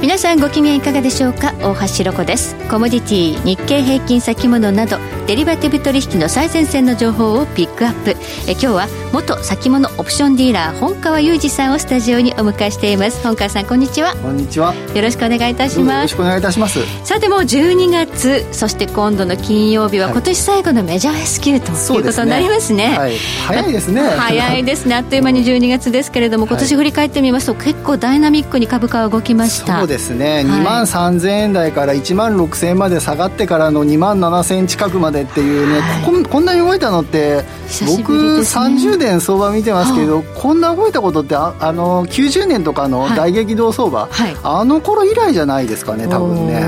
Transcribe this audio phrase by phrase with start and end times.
[0.00, 1.52] 皆さんご機嫌いかがでしょうか？
[1.60, 2.56] 大橋ロコです。
[2.70, 4.96] コモディティ日経平均先物など
[5.26, 8.16] デリバティブ取引の最前線の情報をピックアップ。
[8.48, 13.22] え今日は元先物オプションディーラー本川裕二さんをスタジオにお迎えしています。
[13.22, 14.14] 本川さんこんにちは。
[14.16, 14.74] こんにちは。
[14.74, 15.94] よろしくお願いいたします。
[15.96, 16.80] よろしくお願いいたします。
[17.04, 22.98] さてもう12月そして今度の金曜日は今年最後のメジャー S q ということになりますね、ね。
[22.98, 24.00] はい、早いですね。
[24.00, 24.94] 早いですね。
[24.94, 36.22] あっという間に12月ですけれども 今年振り返ってみますと、結構ダイナミックに株価は動きましたですね、はい、2万3000円台から1万6000円まで下がってからの2万7000円近くまでっていうね、はい。
[36.22, 37.42] ここんなに動いたのって
[37.86, 46.62] 僕30年相場見てますけど、こんな動いたことってああの90年とかの大激動相場、はい、あの頃以来じゃないですかね多分ね、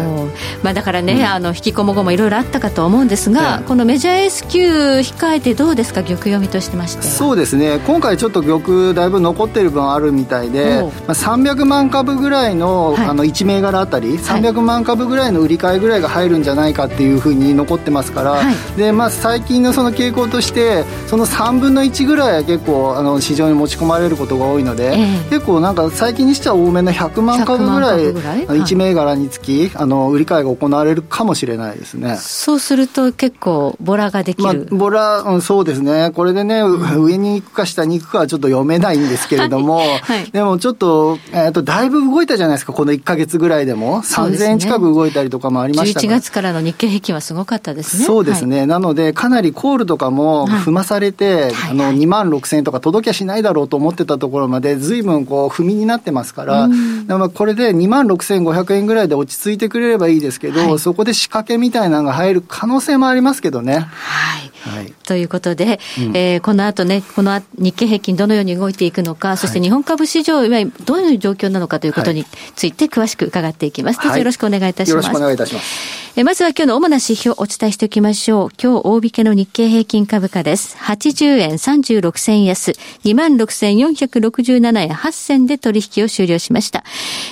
[0.62, 4.68] まあ、だからね、うん、あの引き込も後もいろいろあったかと思うんですが、このメジャー S q
[5.00, 6.02] 控えてどうですか？
[6.02, 7.02] 玉読みとしてまして。
[7.02, 7.78] そうですね。
[7.86, 18.40] 今回ちょっと玉だいぶ残ってる分あるみたいで、まあ、300万株ぐらいの,、あの1銘柄あたり300万株ぐらいの売り買いぐらいが入るんじゃないかっていうふうに残ってますから、
[18.74, 32.16] でまあ、最近のその傾向としてその3分の1ぐらいは結構あの市場に持ち込まれることが多いので、えー、結構なんか最近にしては多めの100万株ぐらい1銘柄につき、あの売り買いが行われるかもしれないですね。
[32.16, 36.12] そうすると結構ボラができる、まあ、ボラ、うん、そうですね。
[36.12, 39.98] これでね、うん、上に行くか下に行くかはちょっと読めないんですけれども、はい。
[39.98, 48.04] はい、でもちょっと,、えー、とだいぶ動いたじゃないですかこの1か月ぐらいでも3000円近く動いたりとかもありましたね、11月からの日経平均はすごかったですね。
[48.04, 63.80] そうですね、はい、なのでかなりコールとかも踏まされて、はい、あの2万6000円とか届きゃしないだろうと思ってたところまで、ずいぶんこう踏みになってますから、まあこれで2万6500円ぐらいで落ち着いてくれればいいですけど、はい、そこで仕掛けみたいなのが入る可能性もありますけどね。
[63.80, 64.51] はい。
[64.62, 72.24] はい、ということで、うん、えー、この後ね、この日経平均どのように動いていくのか、そして日本株市場、今どういう状況なのかということに
[72.54, 74.00] ついて詳しく伺っていきます。
[74.00, 75.06] どうぞよろしくお願いいたします。
[75.06, 76.02] よろしくお願いいたします。
[76.14, 78.48] えまずは今日の主な指標をお伝えしておきましょう。
[78.62, 80.76] 今日大引けの日経平均株価です。
[80.76, 82.72] 80円36銭安、
[83.04, 86.84] 26,467円8銭で取引を終了しました。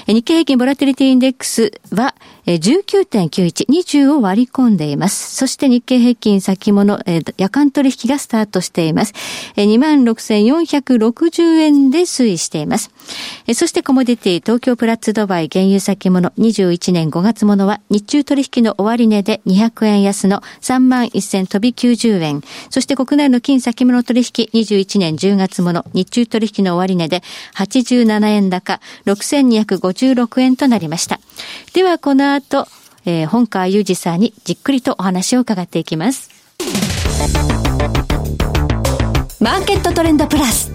[0.07, 2.15] 日経平均ボラティリティインデックスは
[2.59, 5.37] 19.91、20を割り込んでいます。
[5.37, 6.99] そして日経平均先物、
[7.37, 9.13] 夜間取引がスタートしています。
[9.57, 12.91] 26,460円で推移しています。
[13.55, 22.43] そしてコモディティ東京プラッツドバイ原油先物21年5月ものは日中取引の終値で200円安の3万1000飛び90円。
[22.71, 27.23] そして国内の金先物取引21年10月もの日中取引の終値で
[27.57, 31.21] 87円高6256円となりました。
[31.73, 32.67] ではこの後、
[33.05, 36.31] えー、本川裕二さんにじっくりとお話を伺っていきます。
[39.41, 40.71] マーケットトレンドプラス。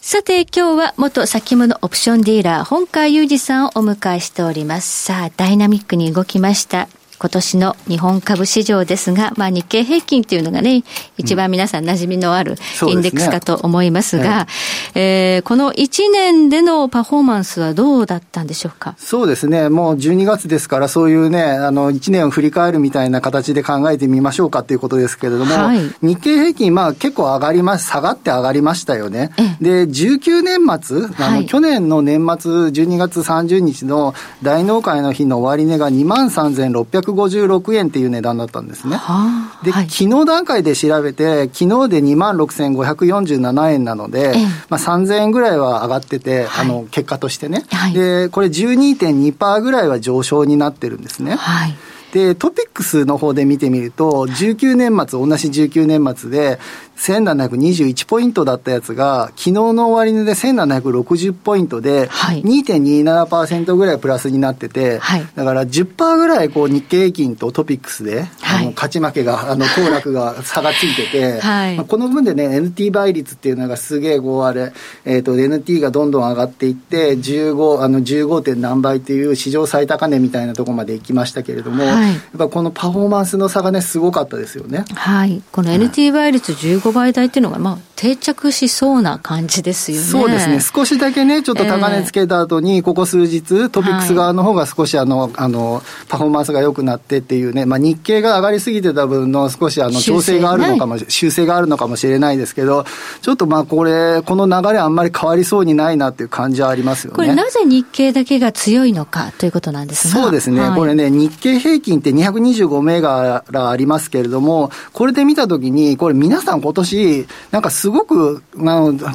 [0.00, 5.04] さて、今日は元先物オプションディーラー、本川裕二さんをお迎えしております。
[5.04, 6.88] さあ、ダイナミックに動きました。
[7.18, 10.84] 今年の日本株市場ですが、まあ、日経平均というのがね、
[11.16, 12.54] 一番皆さん馴染みのある
[12.86, 18.94] インデックスかと思いますが、すねえー、この1年でのパフォーマンスはどうだったんでしょうか？
[18.98, 29.30] そうですね、もう12月ですから、そういうね、あの1年を振り返るみたいな形で考えてみましょうかということですけれども、はい、日経平均、まあ、結構上がります、下がって上がりましたよね。
[29.60, 38.96] で、19年末、あの、はい、去年の年末、12月30日の大納会の日の終値が2万3600 256円っていう値段だったんですね。
[38.96, 44.34] はあ、で、はい、昨日段階で調べて、昨日で2万6547円なので、
[44.68, 47.64] まあ、3000円ぐらいは上がってて、はい、あの、結果としてね。
[47.70, 51.36] はい、で、これ12.2%ぐらいは上昇になってるんですね。
[51.36, 51.74] はい
[52.12, 56.58] で、トピックスの方で見てみると、19年末、同じ19年末で、
[56.98, 74.72] 1721ポイントだったやつが、昨日の終値で1760ポイントで、2.27%ぐらいプラスになってて、はい、だから10%ぐらいこう日経平均とトピックスで、はい、あの勝ち負けが、あの、騰落が 差がついてて、はい、まあ、この分でね、NT 倍率っていうのがすげえこうあれ、
[75.04, 78.48] えっ、ー、と、NT がどんどん上がっていって、15、あの、15.
[78.48, 84.84] 点何倍っていう史上最高値みたいなところまで行きましたけれども、はい、やっぱこのパフォーマンスの差がね、すごかったですよね。
[84.94, 85.42] はい。
[85.52, 90.04] この NT 倍率15倍台っていうのが、まあ、定着しそうな感じですよね。
[90.04, 90.60] そうですね。
[90.60, 102.84] 少しだけね、ちょっと高値つけた後に、ここ数日、トピックス側の方が少しあの、あの、パフォーマンスが良くなってっていうね、まあ日経が上がりすぎてた分の少しあの、調整があるのかも、修正があるのかもしれないですけど、
[103.20, 107.16] ちょっとまあこれ、この流れあんまり変わりそうにないなっていう感じはありますよね。
[107.16, 118.42] これなぜ日経だけが強いのかということなんですがそうですね、はい、これね、日経平均って225銘柄ありますけれども、これで見たときに、これ皆さん今年、なんかすごく、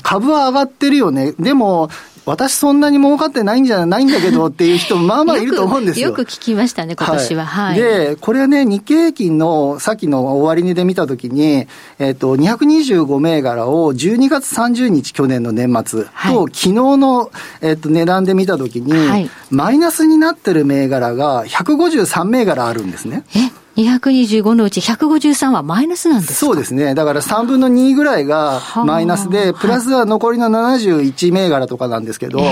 [0.01, 1.33] 株は上がってるよね。
[1.33, 1.91] でも、
[2.25, 6.07] 私そんなに儲かってないんじゃないんだけどっていう人も まあまあいると思うんですよ。
[6.07, 7.45] よく聞きましたね、今年は。
[7.45, 7.75] はい。
[7.75, 11.67] で、これはね、日経平均のさっきの終値で見たときに、
[11.99, 17.29] えっ、ー、と、225銘柄を12月30日去年の年末と、はい、昨日の、
[17.61, 23.23] えっ、ー、と、値段で見たときに、はい、マイナスになってる銘柄が153銘柄あるんですね。
[23.35, 26.93] え225のうち153はマイナスなんですそうですね。
[26.93, 32.43] だから3分の2ぐらいがマイナスで、プラスは残りの71銘柄とかなんですけど、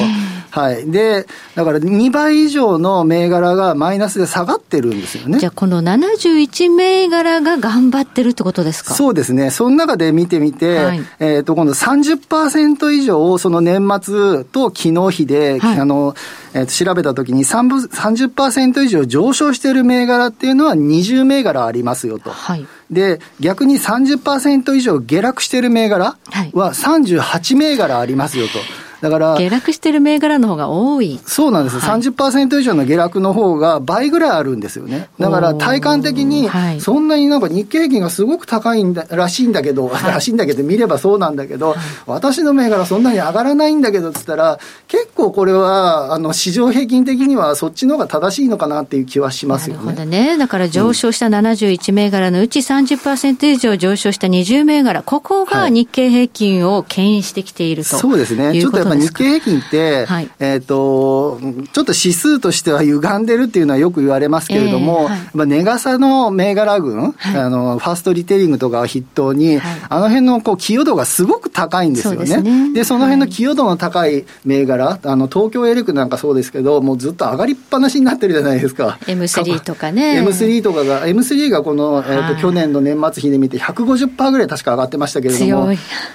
[0.52, 0.92] はい。
[0.92, 1.26] で、
[1.56, 5.40] だから2倍以上の銘柄がマイナスで下がってるんですよね。
[5.40, 8.94] じゃあこの71銘柄が頑張ってるってことですか？
[8.94, 9.50] そうですね。
[9.50, 16.16] その中で見てみて、はい、えっ、と、今度30%以上、その年末と昨日比で、はい、あの、
[16.54, 22.30] えー、と調べたときに30%以上上昇している銘柄っていうのは20銘柄ありますよと。
[22.30, 26.18] はい、で、逆に30%以上下落している銘柄
[26.54, 28.60] は38銘柄ありますよと。
[29.02, 29.36] だから。
[29.36, 31.20] 下落してる銘柄の方が多い。
[31.26, 31.80] そうなんです。
[31.80, 35.10] はい、30%以上の下落の方が倍ぐらいあるんですよね。
[35.20, 36.50] だから体感的に、
[36.80, 49.86] そんなになんか日経平均がすごく高いんだ、らしいんだけど、はい、らしいんだけど、見ればそうなんだけど、はい、私の銘柄そんなに上がらないんだけどっつったら、結構これは、あの、市場平均的にはそっちの方が正しいのかなっていう気はしますよね。
[49.86, 50.38] なるほどね。
[50.38, 58.60] だから上昇した71銘柄のうち30%以上上昇した20銘柄、ここが日経平均を牽引してきていると、そうですね。
[58.60, 61.40] ちょっとやっぱ日経平均って、はい、えっ、ー、と、
[61.72, 69.60] ちょっと指数としては歪んでるっていうのはよく言われますけれども、えーはい、まあ、値傘の銘柄群、はい、あの、ファーストリテイリングとかを筆頭に、
[69.90, 72.26] あの辺のこう、寄与度がすごく高いんですよね。
[72.26, 78.98] そで、ね、その辺の寄与度の高い銘柄、あの、東京エレクなんかそうですけど、もうずっと上がりっぱなしになってるじゃないですか。
[79.02, 80.22] M3 とかね。
[80.22, 85.70] M3 とかが、M3 がこの、えーと、去年の年末比で見て150%ぐらい確か上がってましたけれども、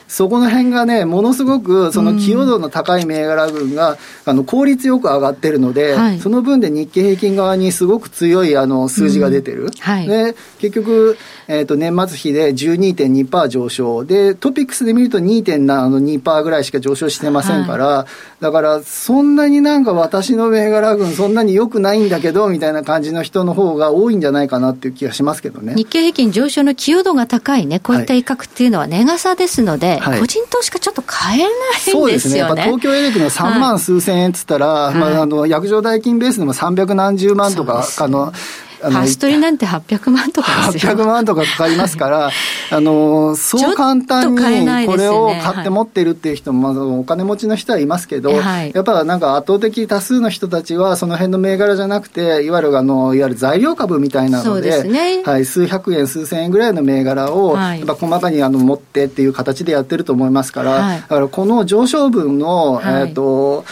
[0.08, 9.64] そこの辺がね、ものすごくその寄与度の高い銘柄群が、あの効率よく上がってるので、はい、その分で日経平均側にすごく強いあの数字が出てる。
[9.64, 9.70] うん。
[9.70, 11.16] はい、で結局、
[11.48, 14.04] えー、と年末比で12.2%上昇。
[14.04, 18.06] でトピックスで見ると2.2%ぐらいしか上昇してませんから、は
[18.40, 25.74] い、だからそんなになんか私の銘柄群そんなに良くないんだけどみたいな感じの人の方が多いんじゃないかなっていう気がしますけどね。
[25.76, 27.80] 日経平均上昇の寄与度が高いね。
[27.80, 32.00] こういった威嚇っていうのは値傘ですので、はい、個人投資家ちょっと買えないんですよね。
[32.00, 32.38] そうですね。
[32.38, 38.32] やっぱ東京エレクの3万数千円っつったら、はい、まあ、あの約定代金ベースでも300何十万とか、あの
[38.80, 40.92] ファーストリなんて800万とかですよ。
[40.92, 42.30] 800万とかかかりますから、
[42.70, 63.64] あの、そう簡単にこれを買って持ってるっていう人も、まあ、お金持ちの人はいますけど、はい、やっぱなんか圧倒的多数の人たちは、その辺の銘柄じゃなくて、いわゆるあの、いわゆる材料株みたいなので、でね、はい、数百円、数千円ぐらいの銘柄を、やっぱ細かにあの持ってっていう形でやってると思いますから、はい、だからこの上昇分の、えっ、と、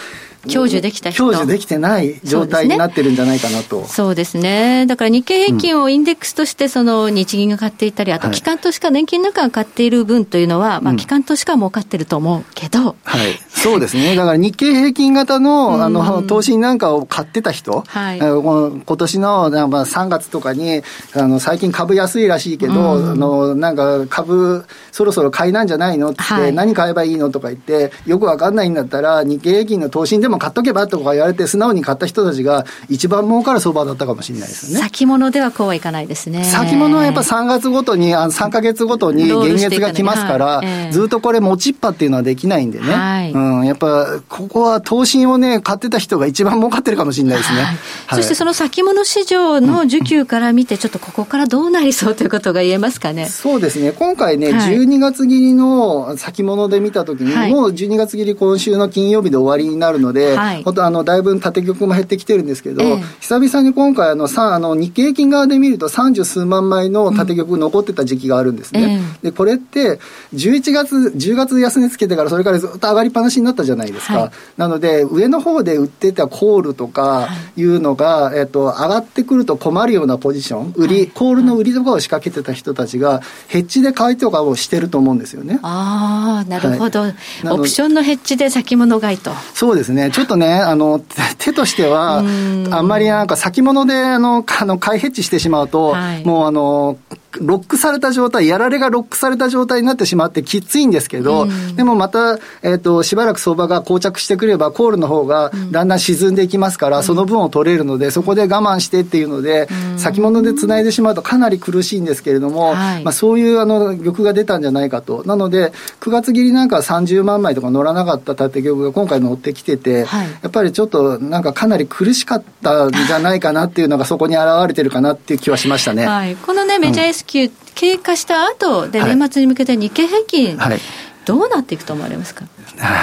[0.47, 1.23] 享受できた人。
[1.23, 3.85] 享受できてない状態になってるんじゃないかなと。
[3.85, 4.85] そうですね。
[4.87, 12.95] だから日経平均をインデックスとして、その日銀が買っていたり、あと機関投資家、年金なんかが買っている分というのは、まあ機関投資家は儲かってると思うけど。
[13.03, 13.39] はい。
[13.49, 14.15] そうですね。
[14.15, 20.81] だから日経平均型の、あの、投資なんかを買ってた人、はい、今年の3月とかに、
[21.13, 34.79] あの、最近株安いらしいけど、あの、なんか株、そろそろ買いなんじゃないのって、はい、何買えばいいのとか言って、よくわかんないんだったら、日経平均の投資でも買っとけばとか言われて、素直に買った人たちが一番儲かる相場だったかもしれないですね。
[34.79, 36.43] 先物ではこうはいかないですね。
[36.43, 40.61] 先物はやっぱ3月ごとに、あ3か月ごとに現月が来ますから、
[40.91, 42.93] ずっとこれ持ちっぱっていうのはできないんでね。
[42.93, 47.61] はい、うん、やっぱ、ここは投資をね、買ってた人が一番儲かってるかもしれないですね。
[48.07, 53.27] はい、そしてその先物市場の需給から見て、ちょっとここからどうなりそうということが言えますかね。
[53.27, 53.91] そうですね。
[53.91, 68.99] 今回ね、はい、12月切りの先物で見たときに、もう12月切り今週の金曜日で終わりになるので、で、はい、本当あの、だいぶ縦玉も減ってきてるんですけど、えー、久々に今回あの、さあの日経平均側で見ると30数万枚の縦玉残ってた時期があるんですね。
[68.99, 69.99] うんで、これって、
[70.35, 74.19] 11月、10月安値つけてからそれからずっと上がりっぱなしになったじゃないですか。
[74.19, 85.59] はい、なので、上の方で売ってたコールとかいうのが、はい、えっと、上がってくると困るようなポジション、売り、コールの売りとかを仕掛けてた人たちが、ヘッジで買いとかをしてると思うんですよね。
[85.63, 87.15] ああ、なるほど、はい、
[87.49, 89.31] オプションのヘッジで先物買いと。
[89.55, 90.11] そうですね。
[90.15, 91.01] ちょっとね、あの、
[91.39, 96.97] 手としては、あんまりなんか先物で、あの、あの買いヘッジしてしまうと、はい、もうあの、
[97.41, 115.23] ロックされた状態、やられがロックされた状態になってしまってきついんですけど、うん、でもまた、えっ、ー、と、しばらく相場が膠着してくれば、コールの方がだんだん沈んでいきますから、うん、その分を取れるので、そこで我慢してっていうので、うん、先物で繋いでしまうとかなり苦しいんですけれども、はい、まあそういうあの、玉が出たんじゃないかと。
[115.25, 126.05] なので、9月切りなんか30万枚とか乗らなかった縦玉が今回乗ってきてて、はい、やっぱりちょっとなんかかなり苦しかったんじゃないかなっていうのがそこに現れてるかなっていう気はしましたね。
[126.05, 130.79] はい、このね、メジャー S q、経過した後で年末に向けて日経平均、はい、
[131.25, 132.45] どうなっていくと思われますか？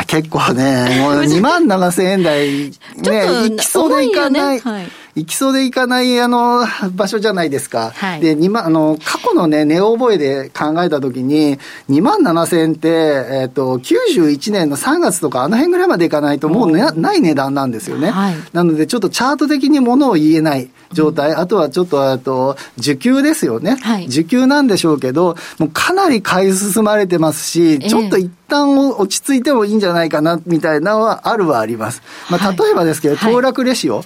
[0.06, 4.60] 結構ね、もう 2万7千円台、ね、いきそうでいかない。
[4.60, 4.88] はい。
[5.14, 6.64] 行きそうで行かないあの
[6.94, 7.92] 場所じゃないですか。
[7.94, 11.58] はい、で、2万、あの、過去のね、値覚えで考えたときに、
[11.90, 18.10] 2万7千円って、えっ、ー、と、91年の3月とかあの辺ぐらいまでいかないともう、ね、ない値段なんですよね。
[18.10, 23.76] はい、なので、ちょっとチャート的にものを言えない状態、うん、あとはちょっと、と、受給ですよね。
[23.82, 32.02] はい、受給なんでしょうけど、もうかなり買い進まれてますし、ちょっと一旦落ち着いてもいいんじゃないかな、みたいなのはあるはあります。
[32.30, 34.04] まあ、例えばですけど、騰落レシオ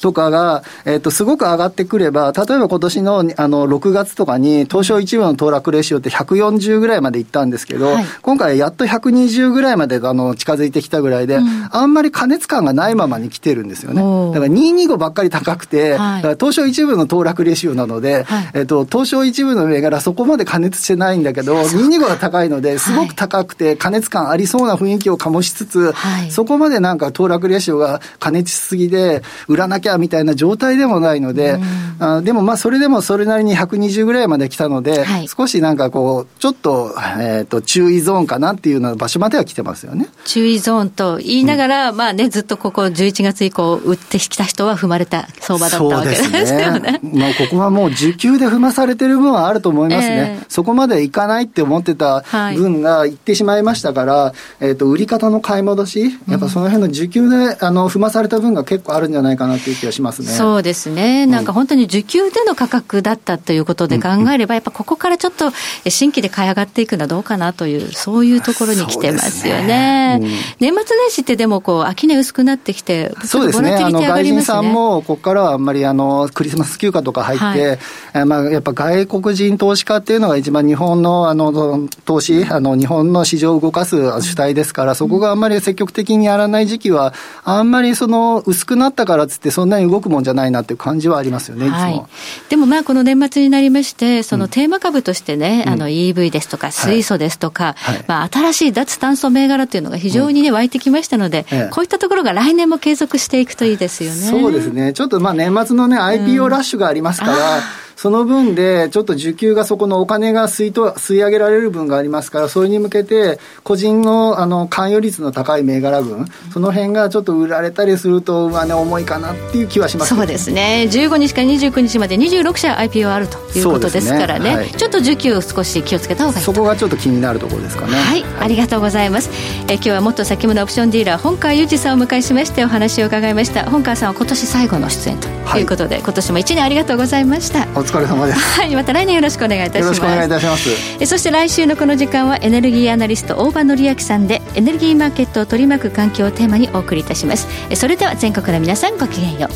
[0.00, 14.00] とかが、が、えっと、すごく上がってくれば、例えば今年のあの6月とかに、東証一部の騰落レシオって140ぐらいまでいったんですけど、はい、今回やっと120ぐらいまであの近づいてきたぐらいで、うん、あんまり加熱感がないままに来てるんですよね。
[14.32, 25.94] だから225ばっかり高くて、はい、だから東証一部の騰落レシオなので、はい、えっと、東証一部の銘柄そこまで加熱してないんだけど、225が高いので、すごく高くて加熱感ありそうな雰囲気を醸しつつ、
[26.30, 40.08] そこまでなんか騰落レシオが加熱しすぎで、売らなきゃみたいな状態でもないので、うん、あでもまあそれでもそれなりに120ぐらいまで来たので、はい、少しなんかこう、ちょっと,、えーと、注意ゾーンかなっていうような場所までは来てますよね。
[40.24, 47.00] 注意ゾーンと言いながら、うん、まあね、ずっとここ11月以降、売ってきた人は踏まれた相場だったわけですよね。
[47.14, 50.38] まあここはもう需給で踏まされてる分はあると思いますね。
[50.40, 52.24] えー、そこまでいかないって思ってた
[52.54, 60.28] 分がいってしまいましたから、はい、えっ、ー、と、売り方の買い戻し、やっぱその辺の需給で、あの、踏まされた分が結構あるんじゃないかなっていう気がしますね。
[60.28, 61.26] そうですね。
[61.26, 65.52] なんか本当に需給での価格だったということで考えれば、やっぱここからちょっと
[65.88, 69.70] 新規で買い上がっていくのはどうかなという、そういうところに来てますよね。
[69.70, 70.28] ねうん、
[70.60, 73.74] 年末年始ってでもこう、商い薄くなってきて、そうですね。
[73.74, 75.99] あの、外人さんも、ここからはあんまりあの、
[76.32, 77.78] クリスマス休暇とか入って、
[78.12, 87.14] はい、まあ、やっぱ外国人投資家っていうのが一番日本のあの、投資、あの、日本の市場を動かす主体ですから、そこがあんまり積極的にやらない時期は、
[87.44, 92.02] あんまりその、薄くなったからっつってそんなに動くもんじゃないなっていう感じはありますよね、はい、
[92.48, 104.16] でもまあ、この年末になりまして、そのテーマ株としてね、うん、あの EV ですとか、水素ですとか、はい、まあ、新しい脱炭素銘柄というのが非常にね、湧いてきましたので、こういったところが来年も継続していくといいですよね。
[104.16, 104.92] そうですね。
[104.92, 107.60] ちょっとまあ、年末のね、IPO ラッシュがありますから、
[108.00, 124.56] その分で、ちょっと需給がそこのお金が吸いと吸い上げられる分がありますから、それに向けて、個人のあの関与率の高い銘柄分、その辺がちょっと売られたりすると、まあね、重いかなっていう気はします、そうですね、15日から29日まで26社 IPO あるということですからね、ね。
[124.56, 127.92] はい、ちょっと需給少し気をつけた方がいいそこがちょっと気になるところですかね。
[127.92, 129.28] はい、ありがとうございます。
[129.68, 133.68] え今日は元先物オプションディーラー、本川裕二さんをお迎えしまして、お話を伺いました。
[133.68, 135.28] 本川さんは今年最後の出演と
[135.58, 137.68] いうことで、はい、今年も1年ありがとうございました。
[137.90, 138.60] お疲れ様です。
[138.60, 140.70] はいまた来年よろしくお願いいたしますよろしくお願いいたします
[141.00, 149.50] えそして来週のこの時間はエネルギーアナリスト大場紀明さんでエネルギーマーケットを取り巻く環境をテーマにお送りいたしますえそれでは全国の皆さんごきげんよう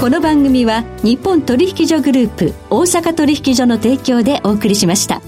[0.00, 5.20] この番組は日本取引所グループ大阪取引所の提供でお送りしました。